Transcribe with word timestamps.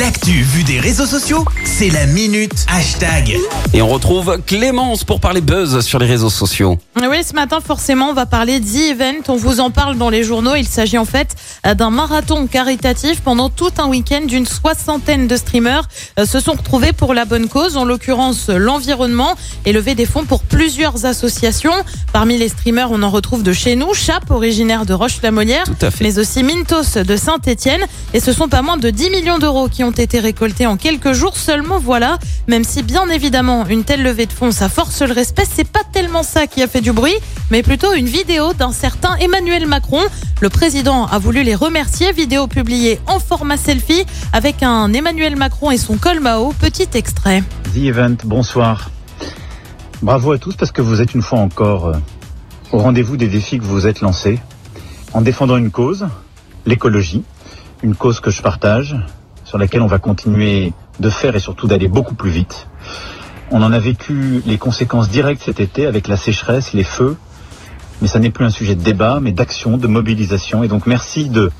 L'actu 0.00 0.30
vue 0.30 0.64
des 0.64 0.80
réseaux 0.80 1.04
sociaux, 1.04 1.44
c'est 1.64 1.90
la 1.90 2.06
minute 2.06 2.64
hashtag. 2.68 3.36
Et 3.74 3.82
on 3.82 3.88
retrouve 3.88 4.38
Clémence 4.46 5.04
pour 5.04 5.20
parler 5.20 5.42
buzz 5.42 5.80
sur 5.80 5.98
les 5.98 6.06
réseaux 6.06 6.30
sociaux. 6.30 6.78
Oui, 6.96 7.22
ce 7.22 7.34
matin, 7.34 7.58
forcément, 7.60 8.08
on 8.08 8.14
va 8.14 8.24
parler 8.24 8.58
d'e-event. 8.58 9.20
On 9.28 9.36
vous 9.36 9.60
en 9.60 9.70
parle 9.70 9.98
dans 9.98 10.08
les 10.08 10.24
journaux. 10.24 10.54
Il 10.54 10.66
s'agit 10.66 10.96
en 10.96 11.04
fait 11.04 11.36
euh, 11.66 11.74
d'un 11.74 11.90
marathon 11.90 12.46
caritatif 12.46 13.20
pendant 13.20 13.50
tout 13.50 13.72
un 13.76 13.86
week-end 13.86 14.22
d'une 14.26 14.46
soixantaine 14.46 15.26
de 15.26 15.36
streamers 15.36 15.86
euh, 16.18 16.24
se 16.24 16.40
sont 16.40 16.52
retrouvés 16.52 16.94
pour 16.94 17.12
la 17.12 17.26
bonne 17.26 17.48
cause, 17.48 17.76
en 17.76 17.84
l'occurrence 17.84 18.48
l'environnement, 18.48 19.34
et 19.66 19.74
lever 19.74 19.94
des 19.94 20.06
fonds 20.06 20.24
pour 20.24 20.40
plusieurs 20.40 21.04
associations. 21.04 21.74
Parmi 22.14 22.38
les 22.38 22.48
streamers, 22.48 22.90
on 22.90 23.02
en 23.02 23.10
retrouve 23.10 23.42
de 23.42 23.52
chez 23.52 23.76
nous, 23.76 23.92
Chap, 23.92 24.30
originaire 24.30 24.86
de 24.86 24.94
Roche-la-Molière, 24.94 25.64
mais 26.00 26.18
aussi 26.18 26.42
Mintos 26.42 27.02
de 27.04 27.16
Saint-Étienne. 27.16 27.82
Et 28.14 28.20
ce 28.20 28.32
sont 28.32 28.48
pas 28.48 28.62
moins 28.62 28.78
de 28.78 28.88
10 28.88 29.10
millions 29.10 29.38
d'euros 29.38 29.68
qui 29.68 29.81
ont 29.84 29.90
été 29.90 30.20
récoltés 30.20 30.66
en 30.66 30.76
quelques 30.76 31.12
jours 31.12 31.36
seulement. 31.36 31.78
Voilà, 31.78 32.18
même 32.48 32.64
si 32.64 32.82
bien 32.82 33.08
évidemment 33.08 33.66
une 33.66 33.84
telle 33.84 34.02
levée 34.02 34.26
de 34.26 34.32
fonds, 34.32 34.50
ça 34.50 34.68
force 34.68 35.02
le 35.02 35.12
respect, 35.12 35.44
c'est 35.50 35.68
pas 35.68 35.82
tellement 35.92 36.22
ça 36.22 36.46
qui 36.46 36.62
a 36.62 36.68
fait 36.68 36.80
du 36.80 36.92
bruit, 36.92 37.14
mais 37.50 37.62
plutôt 37.62 37.94
une 37.94 38.06
vidéo 38.06 38.52
d'un 38.52 38.72
certain 38.72 39.16
Emmanuel 39.16 39.66
Macron. 39.66 40.02
Le 40.40 40.48
président 40.48 41.06
a 41.06 41.18
voulu 41.18 41.42
les 41.42 41.54
remercier, 41.54 42.12
vidéo 42.12 42.46
publiée 42.46 43.00
en 43.06 43.18
format 43.18 43.56
selfie 43.56 44.04
avec 44.32 44.62
un 44.62 44.92
Emmanuel 44.92 45.36
Macron 45.36 45.70
et 45.70 45.78
son 45.78 45.96
col 45.96 46.20
Mao. 46.20 46.52
Petit 46.60 46.88
extrait. 46.94 47.42
The 47.74 47.78
Event, 47.78 48.16
bonsoir. 48.24 48.90
Bravo 50.02 50.32
à 50.32 50.38
tous 50.38 50.56
parce 50.56 50.72
que 50.72 50.82
vous 50.82 51.00
êtes 51.00 51.14
une 51.14 51.22
fois 51.22 51.38
encore 51.38 51.86
euh, 51.86 51.96
au 52.72 52.78
rendez-vous 52.78 53.16
des 53.16 53.28
défis 53.28 53.58
que 53.58 53.64
vous 53.64 53.74
vous 53.74 53.86
êtes 53.86 54.00
lancés 54.00 54.40
en 55.14 55.20
défendant 55.20 55.56
une 55.56 55.70
cause, 55.70 56.08
l'écologie, 56.66 57.22
une 57.82 57.94
cause 57.94 58.20
que 58.20 58.30
je 58.30 58.42
partage, 58.42 58.96
sur 59.52 59.58
laquelle 59.58 59.82
on 59.82 59.86
va 59.86 59.98
continuer 59.98 60.72
de 60.98 61.10
faire 61.10 61.36
et 61.36 61.38
surtout 61.38 61.66
d'aller 61.66 61.86
beaucoup 61.86 62.14
plus 62.14 62.30
vite. 62.30 62.68
On 63.50 63.60
en 63.62 63.70
a 63.70 63.78
vécu 63.78 64.42
les 64.46 64.56
conséquences 64.56 65.10
directes 65.10 65.42
cet 65.44 65.60
été 65.60 65.84
avec 65.84 66.08
la 66.08 66.16
sécheresse, 66.16 66.72
les 66.72 66.84
feux, 66.84 67.18
mais 68.00 68.08
ça 68.08 68.18
n'est 68.18 68.30
plus 68.30 68.46
un 68.46 68.50
sujet 68.50 68.74
de 68.74 68.80
débat, 68.80 69.18
mais 69.20 69.30
d'action, 69.30 69.76
de 69.76 69.86
mobilisation. 69.86 70.64
Et 70.64 70.68
donc 70.68 70.86
merci 70.86 71.28
de 71.28 71.50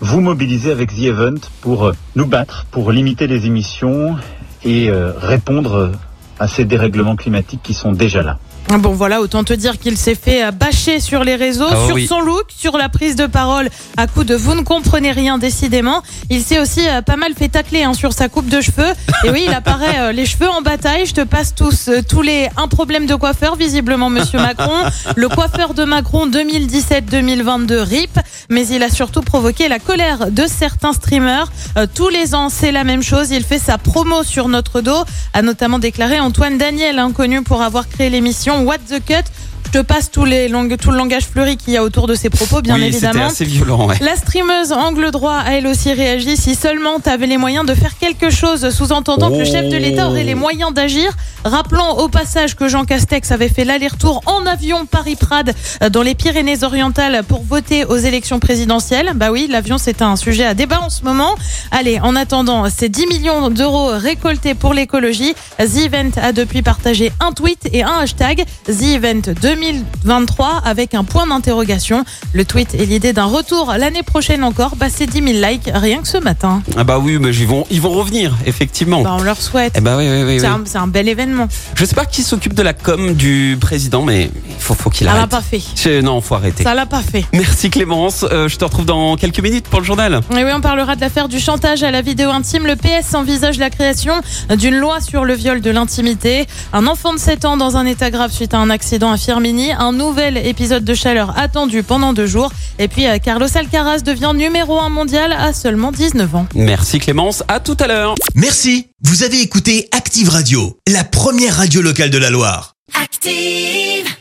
vous 0.00 0.22
mobiliser 0.22 0.70
avec 0.70 0.94
The 0.94 1.02
Event 1.02 1.40
pour 1.60 1.88
euh, 1.88 1.92
nous 2.16 2.24
battre, 2.24 2.64
pour 2.70 2.90
limiter 2.90 3.26
les 3.26 3.44
émissions 3.44 4.16
et 4.64 4.88
euh, 4.88 5.12
répondre 5.14 5.92
à 6.38 6.48
ces 6.48 6.64
dérèglements 6.64 7.16
climatiques 7.16 7.62
qui 7.62 7.74
sont 7.74 7.92
déjà 7.92 8.22
là. 8.22 8.38
Ah 8.70 8.78
Bon 8.78 8.92
voilà, 8.92 9.20
autant 9.20 9.44
te 9.44 9.52
dire 9.52 9.78
qu'il 9.78 9.98
s'est 9.98 10.14
fait 10.14 10.44
euh, 10.44 10.50
bâcher 10.50 10.98
sur 10.98 11.24
les 11.24 11.36
réseaux, 11.36 11.66
Ah 11.70 11.86
sur 11.86 11.94
oui. 11.96 12.06
son 12.06 12.20
look, 12.20 12.44
sur 12.56 12.78
la 12.78 12.88
prise 12.88 13.16
de 13.16 13.26
parole 13.26 13.68
à 13.98 14.06
coup 14.06 14.24
de 14.24 14.34
vous 14.34 14.54
ne 14.54 14.62
comprenez 14.62 15.12
rien 15.12 15.36
décidément. 15.36 16.02
Il 16.30 16.42
s'est 16.42 16.58
aussi 16.58 16.88
euh, 16.88 17.02
pas 17.02 17.16
mal 17.16 17.34
fait 17.34 17.48
tacler 17.48 17.82
hein, 17.82 17.92
sur 17.92 18.14
sa 18.14 18.28
coupe 18.30 18.48
de 18.48 18.62
cheveux. 18.62 18.92
Et 19.24 19.30
oui, 19.30 19.44
il 19.46 19.52
apparaît 19.52 19.98
euh, 19.98 20.12
les 20.12 20.24
cheveux 20.24 20.48
en 20.48 20.62
bataille. 20.62 21.04
Je 21.04 21.12
te 21.12 21.20
passe 21.20 21.54
tous 21.54 21.88
euh, 21.88 22.00
tous 22.08 22.22
les 22.22 22.48
un 22.56 22.66
problème 22.66 23.04
de 23.06 23.14
coiffeur 23.14 23.56
visiblement 23.56 24.08
Monsieur 24.08 24.38
Macron. 24.38 24.84
Le 25.16 25.28
coiffeur 25.28 25.74
de 25.74 25.84
Macron 25.84 26.26
2017-2022 26.28 27.78
RIP, 27.82 28.18
mais 28.48 28.66
il 28.68 28.82
a 28.82 28.88
surtout 28.88 29.20
provoqué 29.20 29.68
la 29.68 29.80
colère 29.80 30.30
de 30.30 30.46
certains 30.46 30.94
streamers. 30.94 31.52
Euh, 31.76 31.86
tous 31.92 32.08
les 32.08 32.34
ans, 32.34 32.48
c'est 32.48 32.72
la 32.72 32.84
même 32.84 33.02
chose. 33.02 33.30
Il 33.32 33.44
fait 33.44 33.58
sa 33.58 33.76
promo 33.76 34.22
sur 34.22 34.48
notre 34.48 34.80
dos, 34.80 35.04
a 35.34 35.42
notamment 35.42 35.78
déclaré 35.78 36.20
Antoine 36.20 36.56
Daniel, 36.56 36.98
hein, 36.98 37.12
connu 37.14 37.42
pour 37.42 37.60
avoir 37.60 37.88
créé 37.88 38.08
l'émission 38.08 38.51
What 38.60 38.86
the 38.86 39.00
Cut. 39.00 39.30
Je 39.74 39.78
te 39.78 39.84
passe 39.86 40.10
tous 40.10 40.26
les 40.26 40.48
langues, 40.48 40.76
tout 40.76 40.90
le 40.90 40.98
langage 40.98 41.22
fleuri 41.24 41.56
qu'il 41.56 41.72
y 41.72 41.78
a 41.78 41.82
autour 41.82 42.06
de 42.06 42.14
ses 42.14 42.28
propos, 42.28 42.60
bien 42.60 42.74
oui, 42.74 42.82
évidemment. 42.82 43.28
assez 43.28 43.46
violent, 43.46 43.86
ouais. 43.86 43.96
La 44.02 44.16
streameuse 44.16 44.70
Angle 44.70 45.10
Droit 45.10 45.38
a 45.38 45.52
elle 45.52 45.66
aussi 45.66 45.90
réagi. 45.94 46.36
Si 46.36 46.54
seulement 46.54 47.00
tu 47.02 47.08
avais 47.08 47.26
les 47.26 47.38
moyens 47.38 47.64
de 47.64 47.72
faire 47.72 47.96
quelque 47.96 48.28
chose, 48.28 48.68
sous-entendant 48.68 49.30
que 49.30 49.38
le 49.38 49.46
chef 49.46 49.70
de 49.70 49.76
l'État 49.78 50.08
aurait 50.08 50.24
les 50.24 50.34
moyens 50.34 50.74
d'agir. 50.74 51.10
Rappelons 51.44 51.88
au 51.98 52.08
passage 52.08 52.54
que 52.54 52.68
Jean 52.68 52.84
Castex 52.84 53.32
avait 53.32 53.48
fait 53.48 53.64
l'aller-retour 53.64 54.20
en 54.26 54.44
avion 54.46 54.84
Paris-Prades 54.84 55.54
euh, 55.82 55.88
dans 55.88 56.02
les 56.02 56.14
Pyrénées-Orientales 56.14 57.24
pour 57.26 57.42
voter 57.42 57.84
aux 57.86 57.96
élections 57.96 58.38
présidentielles. 58.38 59.12
Bah 59.14 59.32
oui, 59.32 59.48
l'avion 59.50 59.78
c'est 59.78 60.02
un 60.02 60.16
sujet 60.16 60.44
à 60.44 60.52
débat 60.52 60.80
en 60.82 60.90
ce 60.90 61.02
moment. 61.02 61.34
Allez, 61.70 61.98
en 61.98 62.14
attendant, 62.14 62.68
ces 62.68 62.90
10 62.90 63.06
millions 63.06 63.48
d'euros 63.48 63.86
récoltés 63.86 64.54
pour 64.54 64.74
l'écologie, 64.74 65.34
The 65.58 65.86
Event 65.86 66.10
a 66.20 66.32
depuis 66.32 66.60
partagé 66.60 67.10
un 67.20 67.32
tweet 67.32 67.70
et 67.72 67.82
un 67.82 67.98
hashtag 68.02 68.44
The 68.66 68.82
Event 68.82 69.32
2023 69.62 70.62
avec 70.64 70.94
un 70.94 71.04
point 71.04 71.26
d'interrogation. 71.26 72.04
Le 72.32 72.44
tweet 72.44 72.74
est 72.74 72.84
l'idée 72.84 73.12
d'un 73.12 73.24
retour 73.26 73.72
l'année 73.78 74.02
prochaine 74.02 74.42
encore. 74.44 74.74
Bah, 74.76 74.86
c'est 74.90 75.06
10 75.06 75.22
000 75.40 75.46
likes 75.46 75.70
rien 75.72 76.00
que 76.02 76.08
ce 76.08 76.18
matin. 76.18 76.62
Ah 76.76 76.84
bah 76.84 76.98
oui, 76.98 77.18
mais 77.20 77.30
ils 77.34 77.46
vont, 77.46 77.64
ils 77.70 77.80
vont 77.80 77.90
revenir, 77.90 78.34
effectivement. 78.46 79.02
Bah, 79.02 79.16
on 79.18 79.22
leur 79.22 79.40
souhaite. 79.40 79.74
Eh 79.76 79.80
bah 79.80 79.94
oui, 79.96 80.08
oui, 80.08 80.22
oui. 80.24 80.40
C'est 80.40 80.46
un, 80.46 80.60
c'est 80.64 80.78
un 80.78 80.86
bel 80.88 81.08
événement. 81.08 81.48
Je 81.76 81.84
sais 81.84 81.94
pas 81.94 82.04
qui 82.06 82.22
s'occupe 82.22 82.54
de 82.54 82.62
la 82.62 82.72
com 82.74 83.14
du 83.14 83.56
président, 83.60 84.02
mais 84.02 84.30
il 84.48 84.54
faut, 84.58 84.74
faut 84.74 84.90
qu'il 84.90 85.06
Ça 85.06 85.12
l'a 85.12 85.18
arrête. 85.20 85.30
pas 85.30 85.40
fait. 85.42 85.62
Je- 85.76 86.00
Non, 86.00 86.20
faut 86.20 86.34
arrêter. 86.34 86.64
Ça 86.64 86.74
l'a 86.74 86.86
pas 86.86 87.02
fait. 87.02 87.24
Merci 87.32 87.70
Clémence. 87.70 88.24
Euh, 88.30 88.48
je 88.48 88.56
te 88.56 88.64
retrouve 88.64 88.84
dans 88.86 89.16
quelques 89.16 89.40
minutes 89.40 89.68
pour 89.68 89.80
le 89.80 89.86
journal. 89.86 90.20
Et 90.32 90.44
oui, 90.44 90.50
on 90.54 90.60
parlera 90.60 90.96
de 90.96 91.00
l'affaire 91.00 91.28
du 91.28 91.38
chantage 91.38 91.82
à 91.82 91.90
la 91.90 92.02
vidéo 92.02 92.30
intime. 92.30 92.66
Le 92.66 92.74
PS 92.76 93.14
envisage 93.14 93.58
la 93.58 93.70
création 93.70 94.14
d'une 94.56 94.76
loi 94.76 95.00
sur 95.00 95.24
le 95.24 95.34
viol 95.34 95.60
de 95.60 95.70
l'intimité. 95.70 96.46
Un 96.72 96.86
enfant 96.86 97.12
de 97.14 97.18
7 97.18 97.44
ans 97.44 97.56
dans 97.56 97.76
un 97.76 97.86
état 97.86 98.10
grave 98.10 98.32
suite 98.32 98.54
à 98.54 98.58
un 98.58 98.70
accident 98.70 99.12
à 99.12 99.16
Un 99.52 99.92
nouvel 99.92 100.38
épisode 100.38 100.84
de 100.84 100.94
chaleur 100.94 101.38
attendu 101.38 101.82
pendant 101.82 102.14
deux 102.14 102.26
jours. 102.26 102.50
Et 102.78 102.88
puis, 102.88 103.06
euh, 103.06 103.18
Carlos 103.18 103.46
Alcaraz 103.54 104.00
devient 104.00 104.32
numéro 104.34 104.78
1 104.78 104.88
mondial 104.88 105.32
à 105.32 105.52
seulement 105.52 105.92
19 105.92 106.34
ans. 106.34 106.46
Merci 106.54 106.98
Clémence. 106.98 107.42
À 107.48 107.60
tout 107.60 107.76
à 107.78 107.86
l'heure. 107.86 108.14
Merci, 108.34 108.88
vous 109.02 109.24
avez 109.24 109.40
écouté 109.42 109.88
Active 109.92 110.30
Radio, 110.30 110.78
la 110.88 111.04
première 111.04 111.56
radio 111.56 111.82
locale 111.82 112.10
de 112.10 112.18
la 112.18 112.30
Loire. 112.30 112.74
Active. 113.00 114.12